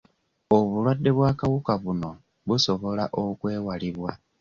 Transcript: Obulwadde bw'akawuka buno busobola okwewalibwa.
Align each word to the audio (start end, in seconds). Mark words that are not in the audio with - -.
Obulwadde 0.55 1.09
bw'akawuka 1.17 1.73
buno 1.83 2.11
busobola 2.47 3.03
okwewalibwa. 3.23 4.11